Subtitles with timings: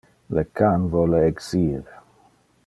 [0.35, 1.85] Le can vole exir.